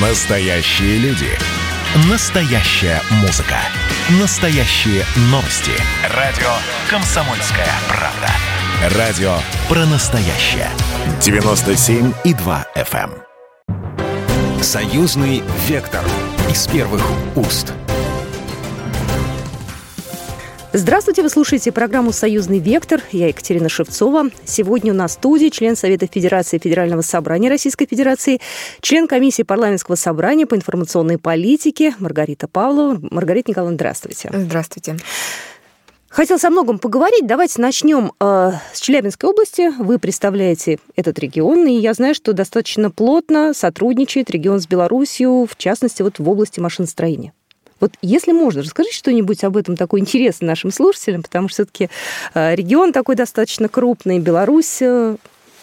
[0.00, 1.28] Настоящие люди.
[2.10, 3.58] Настоящая музыка.
[4.20, 5.70] Настоящие новости.
[6.12, 6.50] Радио
[6.90, 8.98] «Комсомольская правда».
[8.98, 9.36] Радио
[9.68, 10.68] про настоящее.
[11.20, 13.12] 97,2 FM.
[13.68, 14.62] эм.
[14.64, 16.04] Союзный вектор.
[16.50, 17.06] Из первых
[17.36, 17.72] уст.
[20.76, 23.00] Здравствуйте, вы слушаете программу «Союзный вектор».
[23.12, 24.30] Я Екатерина Шевцова.
[24.44, 28.40] Сегодня у нас в студии член Совета Федерации Федерального собрания Российской Федерации,
[28.80, 32.98] член комиссии парламентского собрания по информационной политике Маргарита Павлова.
[33.08, 34.30] Маргарита Николаевна, здравствуйте.
[34.34, 34.96] Здравствуйте.
[36.08, 37.24] Хотел со многом поговорить.
[37.24, 39.70] Давайте начнем э, с Челябинской области.
[39.80, 45.56] Вы представляете этот регион, и я знаю, что достаточно плотно сотрудничает регион с Беларусью, в
[45.56, 47.32] частности, вот в области машиностроения.
[47.84, 51.90] Вот если можно, расскажите что-нибудь об этом такое интересное нашим слушателям, потому что все-таки
[52.32, 55.16] э, регион такой достаточно крупный, Беларусь э,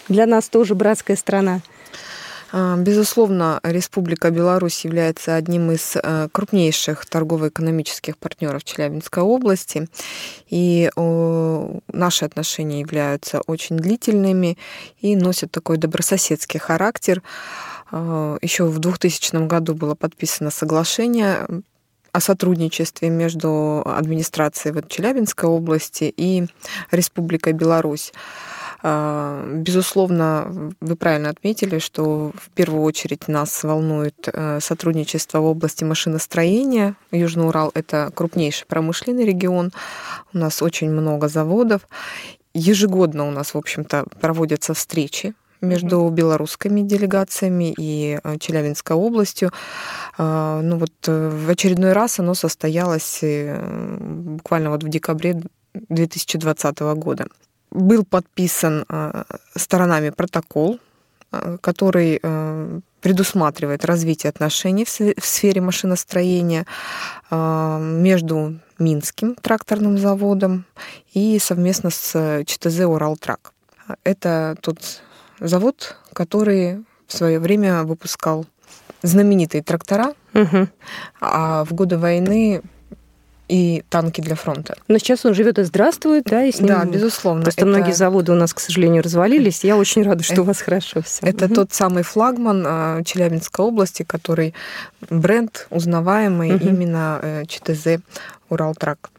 [0.08, 1.62] для нас тоже братская страна.
[2.52, 9.88] А, Безусловно, Республика Беларусь является одним из э, крупнейших торгово-экономических партнеров Челябинской области,
[10.48, 14.60] и наши отношения являются очень длительными
[15.00, 17.24] и носят такой добрососедский характер.
[17.90, 21.48] А, Еще в 2000 году было подписано соглашение
[22.12, 26.46] о сотрудничестве между администрацией вот Челябинской области и
[26.92, 28.12] Республикой Беларусь.
[28.84, 35.84] А, Безусловно, вы правильно отметили, что в первую очередь нас волнует э, сотрудничество в области
[35.84, 36.96] машиностроения.
[37.12, 39.72] Южный Урал— это крупнейший промышленный регион.
[40.34, 41.82] У нас очень много заводов.
[42.54, 49.52] Ежегодно у нас, в общем-то, проводятся встречи между белорусскими делегациями и э, Челябинской областью.
[50.18, 55.42] А, ну вот э, в очередной раз оно состоялось э, буквально вот в декабре
[55.74, 57.28] 2020 года.
[57.72, 58.86] Был подписан
[59.56, 60.78] сторонами протокол,
[61.62, 62.20] который
[63.00, 66.66] предусматривает развитие отношений в сфере машиностроения
[67.32, 70.66] между Минским тракторным заводом
[71.14, 73.54] и совместно с ЧТЗ «Уралтрак».
[74.04, 75.02] Это тот
[75.42, 78.46] завод, который в свое время выпускал
[79.04, 80.68] знаменитые трактора, Угу.
[81.20, 82.62] а в годы войны
[83.50, 84.76] и танки для фронта.
[84.88, 86.68] Но сейчас он живет и здравствует, да, и с ним...
[86.68, 87.42] Да, безусловно.
[87.44, 89.66] Просто это- многие заводы у нас, к сожалению, развалились.
[89.66, 91.26] Я очень рада, что у вас хорошо все.
[91.26, 94.54] Это тот самый флагман а, Челябинской области, который
[95.10, 96.68] бренд узнаваемый Мгм.
[96.70, 98.02] именно э, ЧТЗ
[98.48, 99.10] Уралтрак.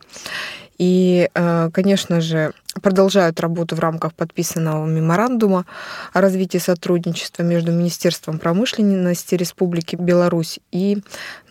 [0.83, 5.65] И, э, конечно же, продолжают работу в рамках подписанного меморандума
[6.13, 10.99] о развитии сотрудничества между Министерством промышленности Республики Беларусь и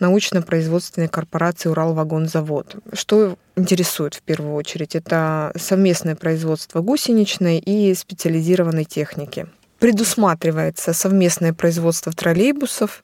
[0.00, 2.76] научно-производственной корпорацией Уралвагонзавод.
[2.92, 4.94] Что интересует в первую очередь?
[4.94, 9.46] Это совместное производство гусеничной и специализированной техники.
[9.78, 13.02] Предусматривается совместное производство троллейбусов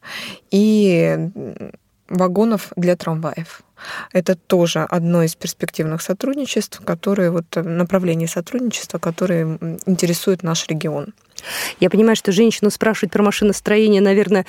[0.51, 1.31] и
[2.09, 3.63] вагонов для трамваев.
[4.13, 10.67] Это тоже одно из перспективных сотрудничеств, которые вот э, направление сотрудничества, которые м, интересуют наш
[10.67, 11.15] регион.
[11.79, 14.47] Я понимаю, что женщину спрашивать про машиностроение, наверное,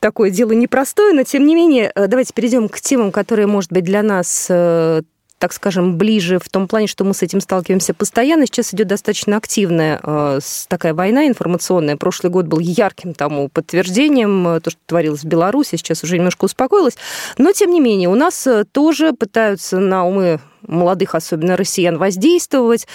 [0.00, 3.84] такое дело непростое, но тем не менее, э, давайте перейдем к темам, которые, может быть,
[3.84, 5.02] для нас э,
[5.44, 8.46] так скажем, ближе в том плане, что мы с этим сталкиваемся постоянно.
[8.46, 11.98] Сейчас идет достаточно активная э, такая война информационная.
[11.98, 16.46] Прошлый год был ярким тому подтверждением, э, то, что творилось в Беларуси, сейчас уже немножко
[16.46, 16.96] успокоилось.
[17.36, 22.86] Но, тем не менее, у нас э, тоже пытаются на умы молодых, особенно россиян, воздействовать.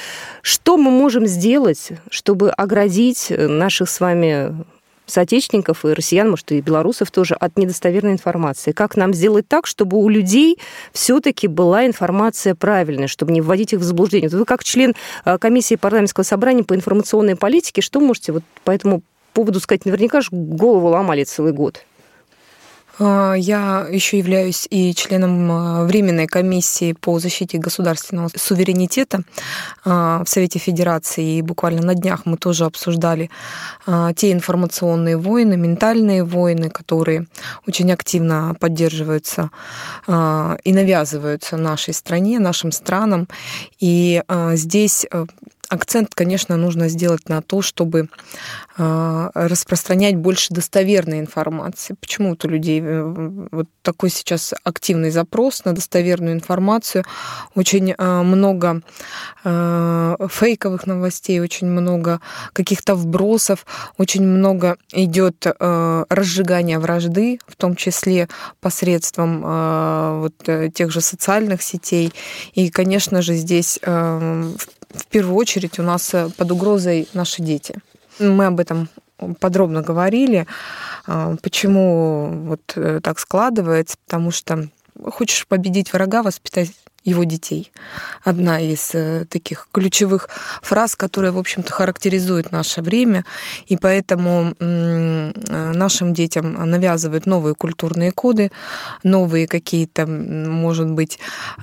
[0.41, 4.55] Что мы можем сделать, чтобы оградить э, наших с вами
[5.09, 8.71] соотечественников и россиян, может, и белорусов тоже, от недостоверной информации.
[8.71, 10.57] Как нам сделать так, чтобы у людей
[10.93, 14.29] все-таки была информация правильная, чтобы не вводить их в заблуждение?
[14.29, 14.93] Вы как член
[15.25, 19.01] э, комиссии парламентского собрания по информационной политике, что можете вот по этому
[19.33, 19.85] поводу сказать?
[19.85, 21.83] Наверняка же голову ломали целый год.
[22.99, 29.21] А, Я еще являюсь и членом а, Временной комиссии по защите государственного суверенитета
[29.85, 31.37] а, в Совете Федерации.
[31.37, 33.29] И буквально на днях мы тоже обсуждали
[34.15, 37.27] те информационные войны, ментальные войны, которые
[37.67, 39.49] очень активно поддерживаются
[40.07, 43.27] и навязываются нашей стране, нашим странам.
[43.79, 44.21] И
[44.53, 45.05] здесь
[45.69, 48.09] акцент, конечно, нужно сделать на то, чтобы
[48.77, 51.95] а, распространять больше достоверной информации.
[51.99, 57.05] Почему у людей э, вот такой сейчас активный запрос на достоверную информацию?
[57.55, 58.81] Очень а, много
[59.43, 62.19] а, фейковых новостей, очень много
[62.53, 63.65] каких-то вбросов,
[63.97, 68.27] очень много идет разжигания вражды, в том числе
[68.59, 69.41] посредством
[70.21, 72.11] вот э, тех же социальных сетей.
[72.53, 73.79] И, конечно же, здесь
[74.93, 77.75] в первую очередь у нас э, под угрозой наши дети.
[78.19, 78.89] Мы об этом
[79.39, 80.47] подробно говорили,
[81.05, 84.69] а, почему вот э, так складывается, потому что
[85.03, 86.71] хочешь победить врага, воспитать
[87.03, 87.71] его детей.
[88.23, 90.29] Одна из э, таких ключевых
[90.61, 93.25] фраз, которая, в общем-то, характеризует наше время,
[93.67, 95.31] и поэтому э,
[95.73, 98.51] нашим детям навязывают новые культурные коды,
[99.03, 101.19] новые какие-то, может быть,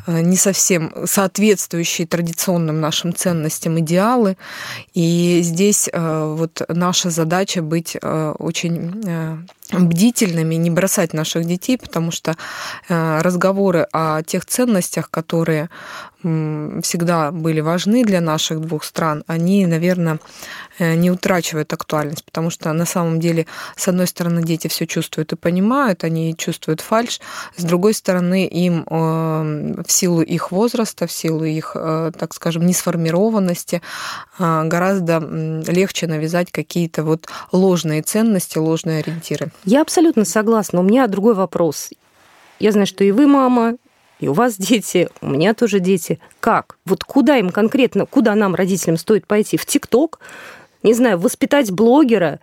[0.07, 4.37] э, не совсем соответствующие традиционным нашим ценностям идеалы.
[4.95, 12.37] И здесь вот наша задача быть очень бдительными, не бросать наших детей, потому что
[12.89, 15.69] разговоры о тех ценностях, которые которые
[16.23, 20.19] всегда были важны для наших двух стран, они, наверное,
[20.79, 23.47] э, не утрачивают актуальность, потому что на самом деле,
[23.77, 27.21] с одной стороны, дети все чувствуют и понимают, они чувствуют фальш,
[27.57, 32.67] с другой стороны, им э, в силу их возраста, в силу их, э, так скажем,
[32.67, 33.83] несформированности
[34.39, 39.51] гораздо легче навязать какие-то вот ложные ценности, ложные ориентиры.
[39.65, 40.81] Я абсолютно согласна.
[40.81, 41.91] У меня другой вопрос.
[42.59, 43.77] Я знаю, что и вы мама,
[44.19, 46.19] и у вас дети, у меня тоже дети.
[46.41, 46.79] Как?
[46.85, 49.57] Вот куда им конкретно, куда нам, родителям, стоит пойти?
[49.57, 50.21] В ТикТок?
[50.83, 52.41] Не знаю, воспитать блогера?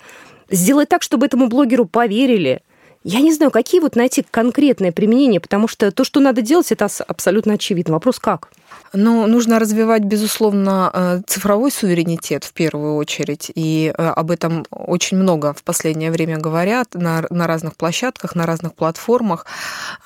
[0.50, 2.62] Сделать так, чтобы этому блогеру поверили?
[3.04, 6.88] Я не знаю, какие вот найти конкретное применение, потому что то, что надо делать, это
[7.08, 7.94] абсолютно очевидно.
[7.94, 8.50] Вопрос как?
[8.96, 13.52] Ну, нужно развивать, безусловно, э, цифровой суверенитет в первую очередь.
[13.56, 18.46] И э, об этом очень много в последнее время говорят на, на разных площадках, на
[18.46, 19.48] разных платформах.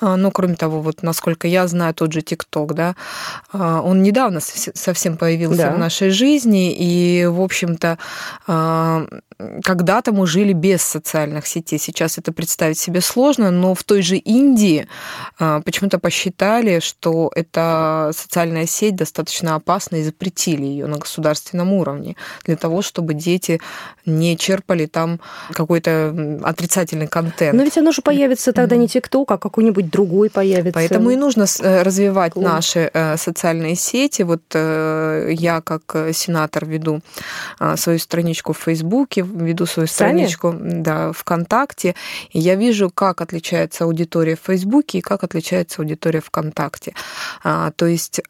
[0.00, 2.94] Э, но, кроме того, вот насколько я знаю, тот же ТикТок, да,
[3.52, 5.70] он недавно совсем появился да.
[5.72, 6.74] в нашей жизни.
[6.74, 7.98] И, в общем-то,
[9.62, 11.78] когда-то мы жили без социальных сетей.
[11.78, 14.88] Сейчас это представить себе сложно, но в той же Индии
[15.38, 22.56] почему-то посчитали, что это социальная сеть достаточно опасна и запретили ее на государственном уровне для
[22.56, 23.60] того, чтобы дети
[24.06, 25.20] не черпали там
[25.52, 27.56] какой-то отрицательный контент.
[27.56, 30.72] Но ведь оно же появится тогда не ТикТок, а какой-нибудь другой появится.
[30.72, 32.44] Поэтому и нужно э, развивать Клон.
[32.44, 34.22] наши э, социальные сети.
[34.22, 37.00] Вот э, я как сенатор веду
[37.76, 41.94] свою страничку в Фейсбуке, веду свою страничку да, ВКонтакте,
[42.30, 46.94] и я вижу, как отличается аудитория в Фейсбуке и как отличается аудитория ВКонтакте.
[47.42, 48.20] А, то есть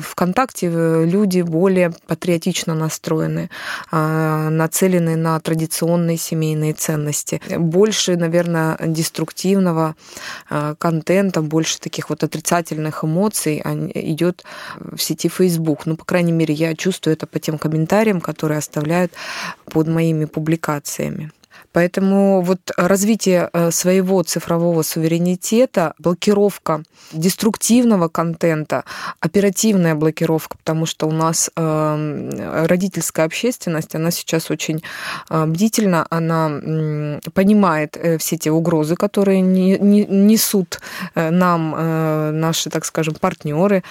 [0.00, 0.68] ВКонтакте
[1.04, 3.50] люди более патриотично настроены,
[3.90, 7.40] а, нацелены на традиционные семейные ценности.
[7.56, 9.94] Больше, наверное, деструктивного
[10.78, 13.62] контента, больше таких вот отрицательных эмоций
[13.94, 14.44] идет
[14.78, 15.86] в сети Facebook.
[15.86, 19.12] Ну, по крайней мере, я чувствую это по тем комментариям, которые оставляют
[19.70, 21.30] под моими публикациями.
[21.76, 26.82] Поэтому вот развитие э, своего цифрового суверенитета, блокировка
[27.12, 28.84] деструктивного контента,
[29.20, 32.30] оперативная блокировка, потому что у нас эм,
[32.66, 34.82] родительская общественность, она сейчас очень
[35.28, 40.80] э, бдительна, она понимает э, все те угрозы, которые несут
[41.14, 43.82] нам наши, так скажем, партнеры,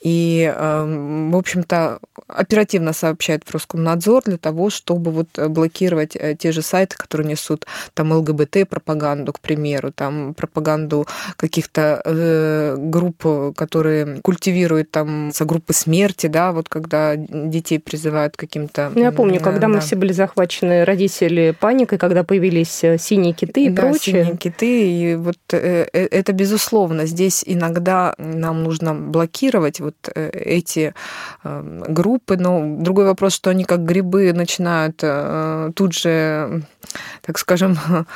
[0.00, 6.62] и, эм, в общем-то, оперативно сообщает в Роскомнадзор для того, чтобы вот блокировать те же
[6.62, 15.32] сайты, которые несут там ЛГБТ-пропаганду, к примеру, там пропаганду каких-то э, групп, которые культивируют там
[15.32, 18.90] за группы смерти, да, вот когда детей призывают каким-то...
[18.94, 19.68] Ну, я помню, когда да.
[19.68, 24.24] мы все были захвачены родители паникой, когда появились э, синие киты и да, прочее.
[24.24, 27.06] синие киты, и вот э, э, это безусловно.
[27.06, 30.94] Здесь иногда нам нужно блокировать вот эти
[31.44, 35.02] группы, но другой вопрос, что они как грибы начинают
[35.74, 36.62] тут же
[37.26, 37.78] так скажем,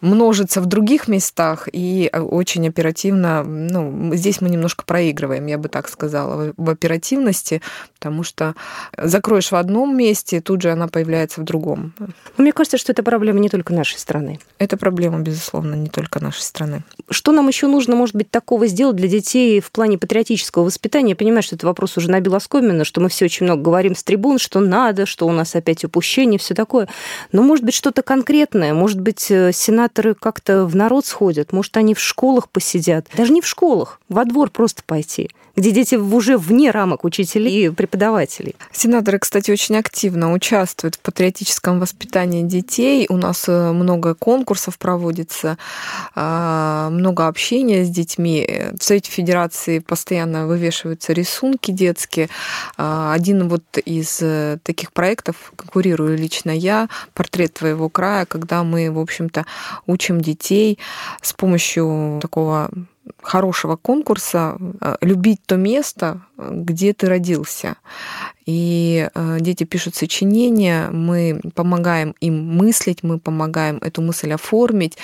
[0.00, 5.68] множится в других местах, и э, очень оперативно, ну, здесь мы немножко проигрываем, я бы
[5.68, 7.60] так сказала, в оперативности,
[7.94, 8.54] потому что
[8.96, 11.94] закроешь в одном месте, тут же она появляется в другом.
[11.98, 14.38] Но мне кажется, что это проблема не только нашей страны.
[14.58, 16.82] Это проблема, безусловно, не только нашей страны.
[17.10, 21.10] Что нам еще нужно, может быть, такого сделать для детей в плане патриотического воспитания?
[21.10, 24.02] Я понимаю, что это вопрос уже набил оскомину, что мы все очень много говорим с
[24.04, 26.88] трибун, что надо, что у нас опять упущение, все такое.
[27.32, 31.76] Но, может быть, что-то конкретное, может быть, э, Сенат аниматоры как-то в народ сходят, может,
[31.76, 33.06] они в школах посидят.
[33.16, 37.70] Даже не в школах, во двор просто пойти где дети уже вне рамок учителей и
[37.70, 38.54] преподавателей.
[38.70, 43.06] Сенаторы, кстати, очень активно участвуют в патриотическом воспитании детей.
[43.10, 45.58] У нас э, много конкурсов проводится,
[46.14, 48.48] а, много общения с детьми.
[48.78, 52.28] В Совете Федерации постоянно вывешиваются рисунки детские.
[52.76, 58.92] А, один вот из э, таких проектов, конкурирую лично я, «Портрет твоего края», когда мы,
[58.92, 59.44] в общем-то,
[59.86, 60.78] учим детей
[61.22, 62.70] с помощью такого
[63.22, 67.76] хорошего конкурса э, любить то место, где ты родился.
[68.48, 74.96] И э, дети пишут сочинения, мы помогаем им мыслить, мы помогаем эту мысль оформить,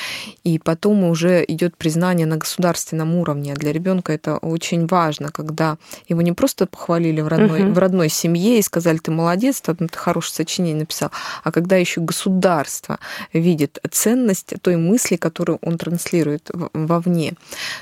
[0.44, 3.52] и потом уже идет признание на государственном уровне.
[3.52, 5.76] Для ребенка это очень важно, когда
[6.08, 7.72] его не просто похвалили в родной, угу.
[7.72, 11.10] в родной семье и сказали, ты молодец, ты хорошее сочинение написал,
[11.42, 12.98] а когда еще государство
[13.34, 17.34] видит ценность той мысли, которую он транслирует вовне.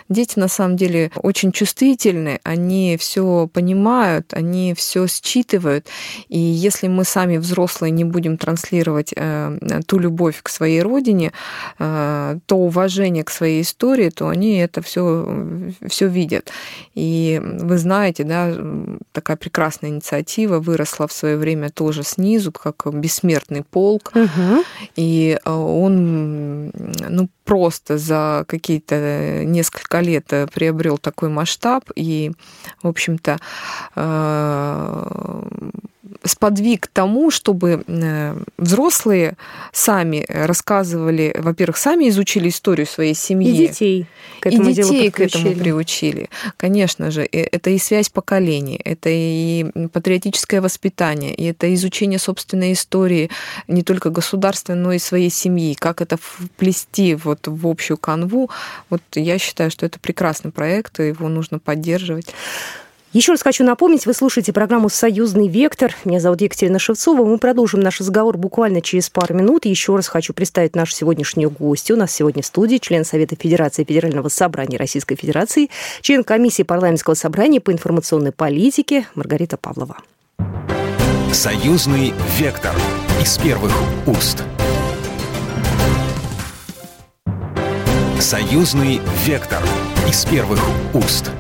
[0.09, 5.87] Дети на самом деле очень чувствительны, они все понимают, они все считывают.
[6.29, 11.33] И если мы сами взрослые не будем транслировать э, ту любовь к своей родине,
[11.79, 16.51] э, то уважение к своей истории, то они это все, все видят.
[16.95, 18.55] И вы знаете, да,
[19.13, 24.13] такая прекрасная инициатива выросла в свое время тоже снизу, как бессмертный полк.
[24.15, 24.65] Угу.
[24.97, 26.73] И э, он
[27.09, 32.33] ну, просто за какие-то несколько лет приобрел такой масштаб и,
[32.83, 33.32] в общем-то,
[36.25, 39.37] сподвиг тому, чтобы э, взрослые
[39.73, 43.49] сами рассказывали, во-первых, сами изучили историю своей семьи.
[43.49, 44.07] И детей
[44.41, 46.29] к этому, и детей к этому приучили.
[46.57, 53.31] Конечно же, это и связь поколений, это и патриотическое воспитание, и это изучение собственной истории
[53.67, 55.75] не только государства, но и своей семьи.
[55.75, 58.51] Как это вплести вот в общую канву.
[58.91, 62.35] Вот я считаю, что это прекрасный проект, его нужно поддерживать.
[63.13, 65.95] Еще раз хочу напомнить, вы слушаете программу «Союзный вектор».
[66.07, 67.27] Меня зовут Екатерина Шевцова.
[67.27, 69.67] Мы продолжим наш разговор буквально через пару минут.
[69.67, 71.97] Еще раз хочу представить нашу сегодняшнюю гостью.
[71.97, 75.69] У нас сегодня в студии член Совета Федерации Федерального собрания Российской Федерации,
[76.01, 79.99] член комиссии парламентского собрания по информационной политике Маргарита Павлова.
[81.35, 82.75] «Союзный вектор»
[83.21, 83.75] из первых
[84.07, 84.43] уст.
[88.19, 89.63] «Союзный вектор»
[90.09, 90.61] из первых
[90.95, 91.31] уст.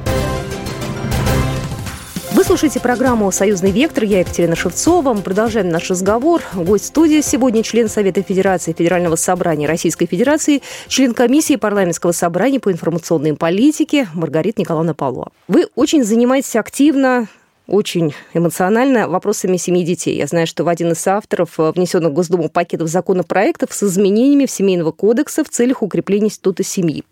[2.35, 4.05] Вы слушаете программу «Союзный вектор».
[4.05, 5.13] Я Екатерина Шевцова.
[5.13, 6.41] Мы продолжаем наш разговор.
[6.55, 12.73] Гость студии сегодня член Совета Федерации Федерального собрания Российской Федерации, член комиссии парламентского собрания по
[12.73, 15.31] информационной политике Маргарита Николаевна Павлова.
[15.47, 17.29] Вы очень занимаетесь активно
[17.67, 20.17] очень эмоционально вопросами семьи детей.
[20.17, 24.51] Я знаю, что в один из авторов внесенных в Госдуму пакетов законопроектов с изменениями в
[24.51, 27.05] Семейного кодекса в целях укрепления института семьи.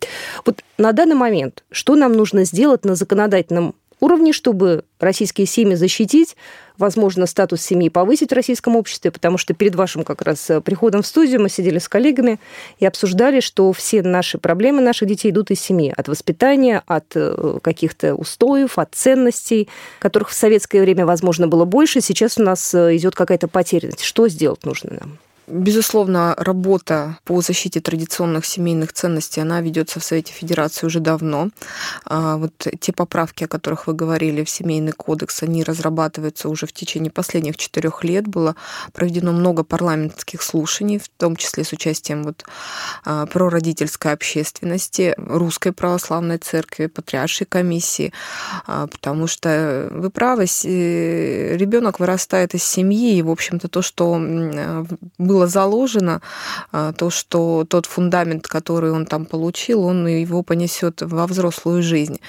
[0.46, 6.36] Вот на данный момент что нам нужно сделать на законодательном уровне, чтобы российские семьи защитить,
[6.78, 11.02] возможно, статус семьи повысить в российском обществе, потому что перед вашим как раз э, приходом
[11.02, 12.40] в студию мы сидели с коллегами
[12.78, 17.58] и обсуждали, что все наши проблемы наших детей идут из семьи, от воспитания, от э,
[17.62, 22.00] каких-то устоев, от ценностей, которых в советское время, возможно, было больше.
[22.00, 24.02] Сейчас у нас э, идет какая-то потерянность.
[24.02, 25.18] Что сделать нужно нам?
[25.50, 31.50] Безусловно, работа по защите традиционных семейных ценностей, она ведется в Совете Федерации уже давно.
[32.04, 36.72] А, вот те поправки, о которых вы говорили в Семейный кодекс, они разрабатываются уже в
[36.72, 38.28] течение последних четырех лет.
[38.28, 38.54] Было
[38.92, 42.44] проведено много парламентских слушаний, в том числе с участием вот
[43.04, 48.12] а, прородительской общественности, Русской Православной Церкви, Патриаршей комиссии,
[48.68, 54.20] а, потому что вы правы, ребенок вырастает из семьи, и, в общем-то, то, что
[55.18, 56.20] было было заложено,
[56.72, 62.20] а, то, что тот фундамент, который он там получил, он его понесет во взрослую жизнь.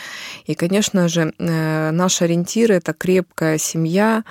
[0.48, 4.24] И, конечно же, э, наш ориентир– это крепкая семья,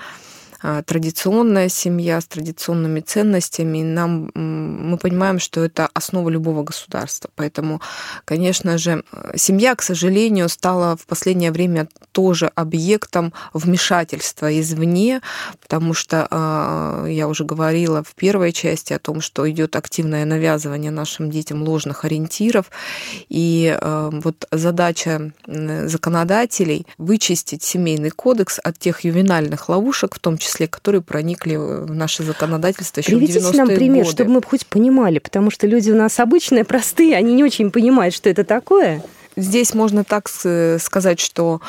[0.60, 3.82] традиционная семья с традиционными ценностями.
[3.82, 7.30] Нам, мы понимаем, что это основа любого государства.
[7.34, 7.80] Поэтому,
[8.24, 9.04] конечно же,
[9.36, 15.22] семья, к сожалению, стала в последнее время тоже объектом вмешательства извне,
[15.62, 20.90] потому что а, я уже говорила в первой части о том, что идет активное навязывание
[20.90, 22.70] нашим детям ложных ориентиров.
[23.28, 30.49] И а, вот задача законодателей вычистить семейный кодекс от тех ювенальных ловушек, в том числе
[30.50, 34.16] числе, которые проникли в наше законодательство еще Приведите в 90-е нам пример, годы.
[34.16, 38.14] чтобы мы хоть понимали, потому что люди у нас обычные, простые, они не очень понимают,
[38.14, 39.02] что это такое.
[39.36, 41.60] Здесь можно так сказать, что,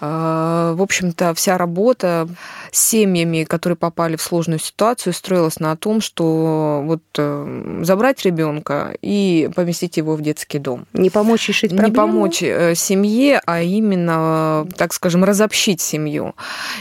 [0.00, 2.28] э, в общем-то, вся работа
[2.70, 9.50] семьями, которые попали в сложную ситуацию, строилась на том, что вот э, забрать ребенка и
[9.54, 10.86] поместить его в детский дом.
[10.92, 11.88] Не помочь решить проблему?
[11.88, 16.34] Не помочь э, семье, а именно, так скажем, разобщить семью.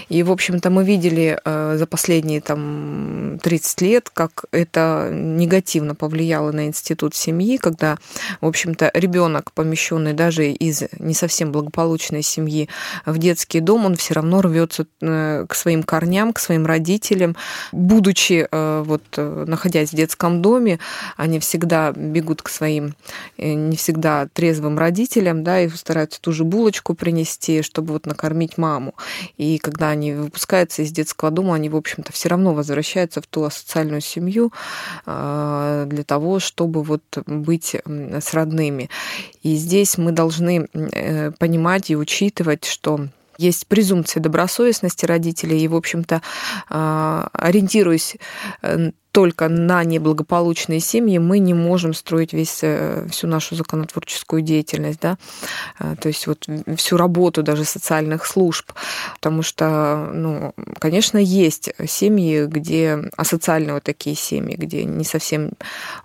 [0.09, 6.67] И, в общем-то, мы видели за последние там 30 лет, как это негативно повлияло на
[6.67, 7.97] институт семьи, когда,
[8.41, 12.69] в общем-то, ребенок, помещенный даже из не совсем благополучной семьи
[13.05, 17.35] в детский дом, он все равно рвется э, к своим корням, к своим родителям.
[17.71, 20.79] Будучи, э, вот, находясь в детском доме,
[21.17, 22.95] они всегда бегут к своим
[23.37, 28.95] не всегда трезвым родителям, да, и стараются ту же булочку принести, чтобы вот накормить маму.
[29.37, 33.49] И когда они выпускаются из детского дома, они, в общем-то, все равно возвращаются в ту
[33.49, 34.51] социальную семью
[35.05, 38.89] для того, чтобы вот быть с родными.
[39.43, 45.75] И здесь мы должны э, понимать и учитывать, что есть презумпция добросовестности родителей, и, в
[45.75, 46.21] общем-то,
[46.69, 48.17] а, ориентируясь
[48.61, 54.99] э, только на неблагополучные семьи мы не можем строить весь, э, всю нашу законотворческую деятельность,
[54.99, 55.17] да,
[55.79, 56.45] э, то есть вот
[56.75, 58.73] всю работу даже социальных служб,
[59.13, 65.51] потому что, ну, конечно, есть семьи, где асоциальные вот такие семьи, где не совсем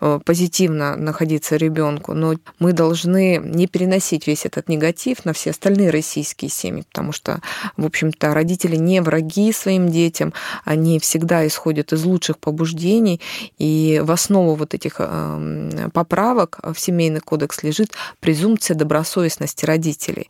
[0.00, 5.90] э, позитивно находиться ребенку, но мы должны не переносить весь этот негатив на все остальные
[5.90, 7.40] российские семьи, потому что,
[7.76, 10.32] в общем-то, родители не враги своим детям,
[10.64, 13.20] они всегда исходят из лучших побуждений, изменений,
[13.58, 20.28] и в основу вот этих эм, поправок в Семейный кодекс лежит презумпция добросовестности родителей.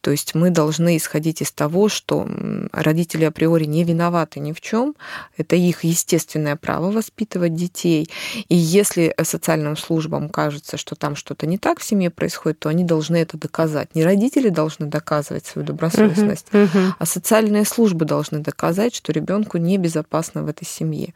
[0.00, 2.28] То есть мы должны исходить из того, что
[2.72, 4.94] родители априори не виноваты ни в чем,
[5.36, 8.08] это их естественное право воспитывать детей,
[8.48, 12.84] и если социальным службам кажется, что там что-то не так в семье происходит, то они
[12.84, 13.94] должны это доказать.
[13.94, 16.92] Не родители должны доказывать свою добросовестность, uh-huh, uh-huh.
[16.98, 21.14] а социальные службы должны доказать, что ребенку небезопасно в этой семье.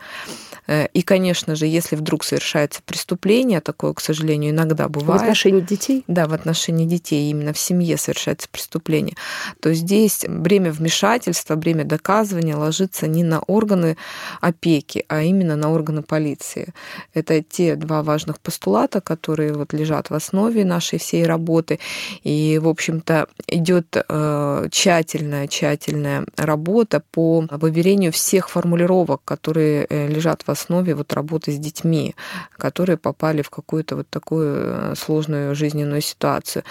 [0.94, 5.20] И, конечно же, если вдруг совершается преступление, такое, к сожалению, иногда бывает.
[5.20, 6.04] В отношении детей?
[6.06, 9.16] Да, в отношении детей, именно в семье совершается преступление,
[9.60, 13.96] то здесь бремя вмешательства, бремя доказывания ложится не на органы
[14.40, 16.72] опеки, а именно на органы полиции.
[17.12, 21.80] Это те два важных постулата, которые вот лежат в основе нашей всей работы.
[22.22, 30.42] И, в общем-то, идет э, тщательная, тщательная работа по выверению всех формулировок, которые э, лежат
[30.46, 32.14] в основе основе вот работы с детьми,
[32.58, 36.62] которые попали в какую-то вот такую э, сложную жизненную ситуацию.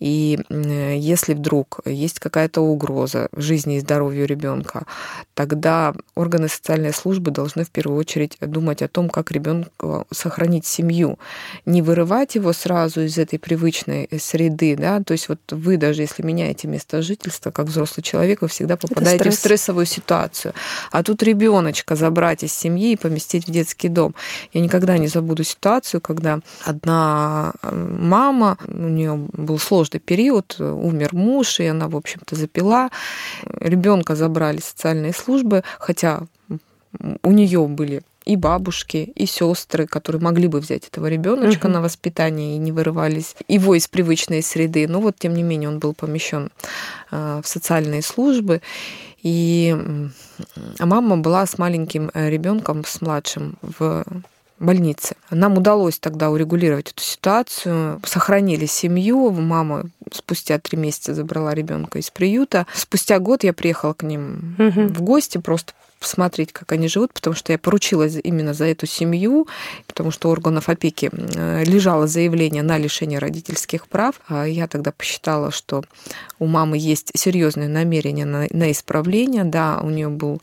[0.00, 4.84] И если вдруг есть какая-то угроза жизни и здоровью ребенка,
[5.34, 11.18] тогда органы социальной службы должны в первую очередь думать о том, как ребенку сохранить семью,
[11.66, 16.22] не вырывать его сразу из этой привычной среды, да, то есть вот вы даже если
[16.22, 20.52] меняете место жительства, как взрослый человек, вы всегда попадаете в стрессовую ситуацию.
[20.90, 24.14] А тут ребеночка забрать из семьи и поместить в детский дом.
[24.52, 31.60] Я никогда не забуду ситуацию, когда одна мама, у нее был сложный период, умер муж,
[31.60, 32.90] и она, в общем-то, запила.
[33.60, 36.22] Ребенка забрали социальные службы, хотя
[37.22, 41.74] у нее были и бабушки, и сестры, которые могли бы взять этого ребеночка угу.
[41.74, 44.88] на воспитание и не вырывались его из привычной среды.
[44.88, 46.50] Но вот, тем не менее, он был помещен
[47.10, 48.62] э, в социальные службы.
[49.22, 49.76] И
[50.78, 54.04] мама была с маленьким э, ребенком, с младшим в
[54.58, 55.16] больнице.
[55.30, 59.30] Нам удалось тогда урегулировать эту ситуацию, сохранили семью.
[59.30, 62.66] Мама спустя три месяца забрала ребенка из приюта.
[62.74, 64.88] Спустя год я приехала к ним угу.
[64.88, 65.72] в гости просто
[66.04, 69.48] посмотреть, как они живут, потому что я поручилась именно за эту семью,
[69.86, 74.16] потому что органов опеки э, лежало заявление на лишение родительских прав.
[74.28, 75.82] А я тогда посчитала, что
[76.38, 79.44] у мамы есть серьезное намерение на, на исправление.
[79.44, 80.42] Да, у нее был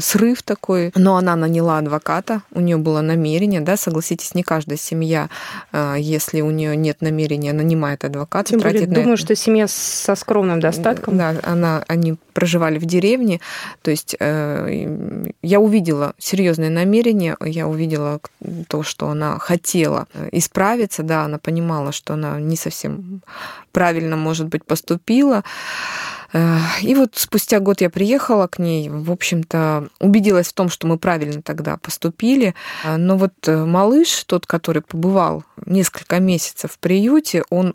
[0.00, 5.28] срыв такой, но она наняла адвоката, у нее было намерение, да, согласитесь, не каждая семья,
[5.72, 10.60] э, если у нее нет намерения, нанимает адвоката, Тем более, думаю, что семья со скромным
[10.60, 11.16] достатком.
[11.16, 13.40] Да, она, они проживали в деревне,
[13.82, 18.20] то есть я увидела серьезное намерение, я увидела
[18.68, 23.22] то, что она хотела исправиться, да, она понимала, что она не совсем
[23.72, 25.42] правильно, может быть, поступила.
[26.34, 30.98] И вот спустя год я приехала к ней, в общем-то, убедилась в том, что мы
[30.98, 32.54] правильно тогда поступили.
[32.84, 37.72] Но вот малыш, тот, который побывал несколько месяцев в приюте, он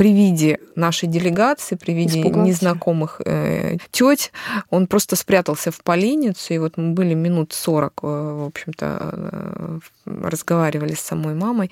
[0.00, 2.48] при виде нашей делегации, при виде Испугался.
[2.48, 4.32] незнакомых э, теть,
[4.70, 9.78] он просто спрятался в поленницу, и вот мы были минут 40, э, в общем-то, э,
[10.06, 11.70] разговаривали с самой мамой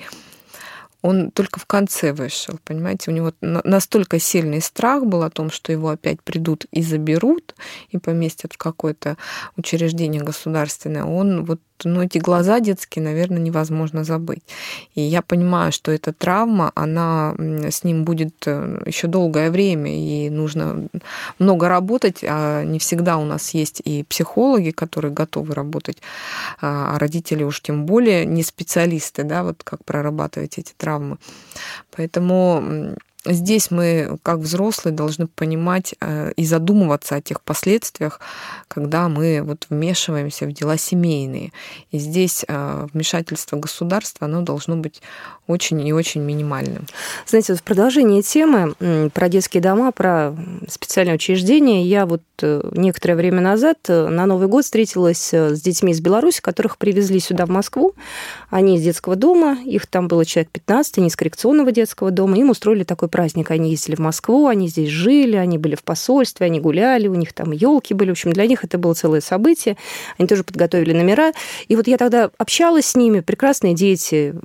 [1.02, 5.72] он только в конце вышел, понимаете, у него настолько сильный страх был о том, что
[5.72, 7.54] его опять придут и заберут,
[7.90, 9.16] и поместят в какое-то
[9.56, 14.42] учреждение государственное, он вот ну, эти глаза детские, наверное, невозможно забыть.
[14.94, 20.30] И я понимаю, что эта травма, она с ним будет э, еще долгое время, и
[20.30, 20.88] нужно
[21.38, 25.98] много работать, а не всегда у нас есть и психологи, которые готовы работать,
[26.60, 31.18] а, а родители уж тем более не специалисты, да, вот как прорабатывать эти травмы.
[31.96, 32.96] Поэтому
[33.32, 38.20] здесь мы, как взрослые, должны понимать э, и задумываться о тех последствиях,
[38.68, 41.52] когда мы вот вмешиваемся в дела семейные.
[41.90, 45.02] И здесь э, вмешательство государства, оно должно быть
[45.46, 46.86] очень и очень минимальным.
[47.26, 48.74] Знаете, в продолжении темы
[49.14, 50.36] про детские дома, про
[50.68, 56.00] специальные учреждения, я вот э, некоторое время назад на Новый год встретилась с детьми из
[56.00, 57.94] Беларуси, которых привезли сюда, в Москву.
[58.50, 62.50] Они из детского дома, их там было человек 15, они из коррекционного детского дома, им
[62.50, 63.50] устроили такой праздник.
[63.50, 67.32] Они ездили в Москву, они здесь жили, они были в посольстве, они гуляли, у них
[67.32, 68.10] там елки были.
[68.10, 69.76] В общем, для них это было целое событие.
[70.18, 71.32] Они тоже подготовили номера.
[71.66, 74.36] И вот я тогда общалась с ними, прекрасные дети,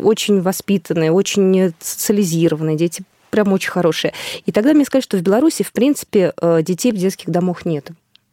[0.00, 4.12] очень воспитанные, очень социализированные дети, прям очень хорошие.
[4.46, 7.90] И тогда мне сказали, что в Беларуси, в принципе, э, детей в детских домах нет.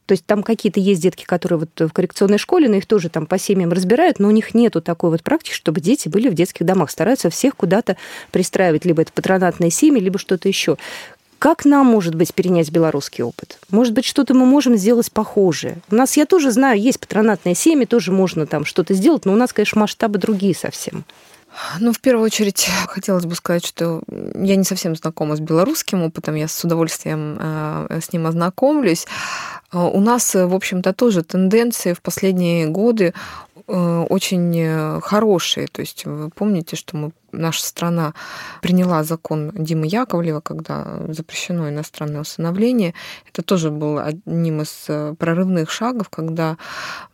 [0.08, 3.26] То есть там какие-то есть детки, которые вот в коррекционной школе, но их тоже там
[3.26, 6.64] по семьям разбирают, но у них нету такой вот практики, чтобы дети были в детских
[6.64, 6.90] домах.
[6.90, 7.98] Стараются всех куда-то
[8.32, 10.78] пристраивать, либо это патронатные семьи, либо что-то еще.
[11.38, 13.58] Как нам, может быть, перенять белорусский опыт?
[13.70, 15.76] Может быть, что-то мы можем сделать похожее?
[15.90, 19.36] У нас, я тоже знаю, есть патронатные семьи, тоже можно там что-то сделать, но у
[19.36, 21.04] нас, конечно, масштабы другие совсем.
[21.80, 24.02] Ну, в первую очередь, хотелось бы сказать, что
[24.34, 29.06] я не совсем знакома с белорусским опытом, я с удовольствием э, с ним ознакомлюсь.
[29.72, 33.14] Э, у нас, в общем-то, тоже тенденции в последние годы
[33.66, 35.66] э, очень хорошие.
[35.68, 38.14] То есть вы помните, что мы наша страна
[38.62, 42.94] приняла закон Димы Яковлева, когда запрещено иностранное усыновление.
[43.30, 46.56] Это тоже был одним из э, прорывных шагов, когда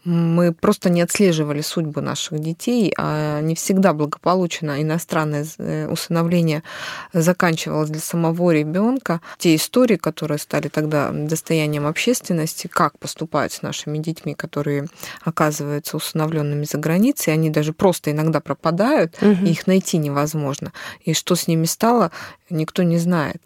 [0.05, 6.63] мы просто не отслеживали судьбы наших детей, а не всегда благополучно иностранное э, усыновление
[7.13, 9.21] заканчивалось для самого ребенка.
[9.39, 14.87] Те истории, которые стали тогда достоянием общественности, как поступают с нашими детьми, которые
[15.23, 19.45] оказываются усыновленными за границей, они даже просто иногда пропадают, угу.
[19.45, 20.73] и их найти невозможно.
[21.07, 22.11] И что с ними стало,
[22.51, 23.43] никто не знает.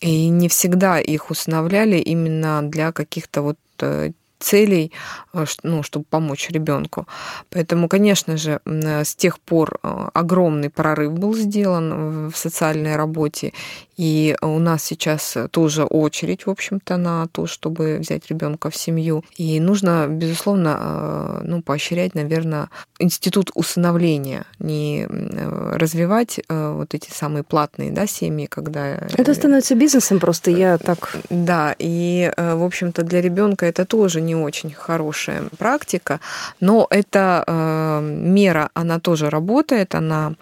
[0.00, 4.92] И не всегда их усыновляли именно для каких-то вот э, целей,
[5.34, 7.06] э, ну, чтобы помочь ребенку.
[7.50, 13.52] Поэтому, конечно же, с тех пор э, огромный прорыв был сделан в социальной работе,
[13.98, 19.24] и у нас сейчас тоже очередь, в общем-то, на то, чтобы взять ребенка в семью.
[19.36, 27.90] И нужно, безусловно, э, ну, поощрять, наверное, институт усыновления, не развивать вот эти самые платные
[27.90, 28.96] да, семьи, когда...
[29.16, 31.16] Это становится бизнесом просто, я так...
[31.30, 36.20] Да, и, в общем-то, для ребенка это тоже не очень хорошая практика,
[36.60, 40.34] но эта э, мера, она тоже работает, она,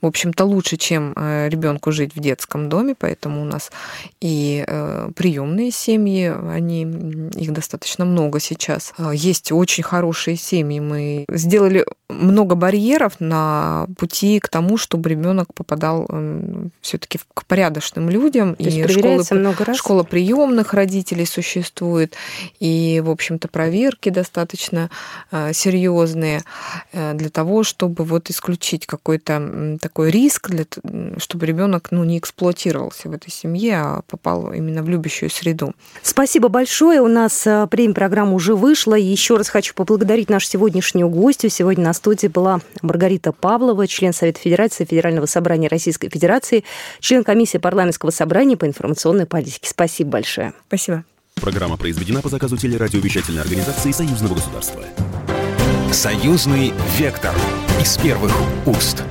[0.00, 3.72] в общем-то, лучше, чем э, ребенку жить в детском доме, поэтому у нас
[4.20, 6.82] и э, приемные семьи, они,
[7.34, 8.94] их достаточно много сейчас.
[8.96, 15.52] Э, есть очень хорошие семьи, мы сделали много барьеров на пути к тому, чтобы ребенок
[15.52, 18.54] попадал э, все-таки к порядочным людям.
[18.54, 19.76] То и школы, много раз?
[19.76, 22.14] школа приемных родителей существует,
[22.60, 24.90] и, в общем, общем-то, проверки достаточно
[25.30, 26.42] э, серьезные
[26.92, 30.64] для того, чтобы вот исключить какой-то такой риск, для,
[31.18, 32.18] чтобы ребенок ну, не
[32.92, 35.74] эксплуатировался в этой семье, а попал именно в любящую среду.
[36.02, 37.00] Спасибо большое.
[37.00, 38.94] У нас э, премия-программа уже вышла.
[38.94, 41.50] И еще раз хочу поблагодарить нашу сегодняшнюю гостью.
[41.50, 46.64] Сегодня на студии была Маргарита Павлова, член Совета Федерации Федерального собрания Российской Федерации,
[47.00, 49.68] член комиссии парламентского собрания по информационной политике.
[49.68, 50.52] Спасибо большое.
[50.68, 51.04] Спасибо.
[51.34, 54.82] Программа произведена по заказу телерадиовещательной организации Союзного государства.
[55.90, 57.34] Союзный вектор
[57.80, 58.32] из первых
[58.66, 59.02] уст.